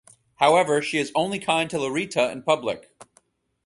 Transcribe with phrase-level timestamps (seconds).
[0.37, 2.89] However, she is only kind to Larita in public.